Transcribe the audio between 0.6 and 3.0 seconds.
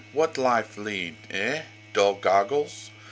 lead? eh, dull goggles?